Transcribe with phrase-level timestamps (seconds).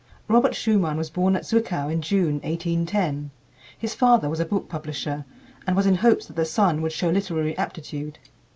[0.27, 3.29] Robert Schumann was born at Zwickau in June, 1810.
[3.77, 5.25] His father was a book publisher
[5.67, 8.17] and was in hopes that the son would show literary aptitude.